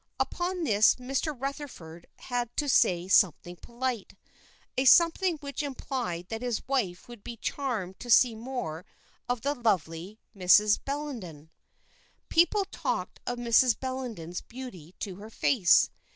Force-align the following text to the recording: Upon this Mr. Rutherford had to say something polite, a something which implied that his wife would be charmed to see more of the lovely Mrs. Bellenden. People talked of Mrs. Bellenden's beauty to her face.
Upon 0.19 0.63
this 0.63 0.95
Mr. 0.95 1.31
Rutherford 1.39 2.07
had 2.17 2.57
to 2.57 2.67
say 2.67 3.07
something 3.07 3.55
polite, 3.57 4.15
a 4.75 4.85
something 4.85 5.37
which 5.41 5.61
implied 5.61 6.29
that 6.29 6.41
his 6.41 6.67
wife 6.67 7.07
would 7.07 7.23
be 7.23 7.37
charmed 7.37 7.99
to 7.99 8.09
see 8.09 8.33
more 8.33 8.83
of 9.29 9.41
the 9.41 9.53
lovely 9.53 10.17
Mrs. 10.35 10.79
Bellenden. 10.83 11.51
People 12.29 12.65
talked 12.65 13.19
of 13.27 13.37
Mrs. 13.37 13.79
Bellenden's 13.79 14.41
beauty 14.41 14.95
to 15.01 15.17
her 15.17 15.29
face. 15.29 15.91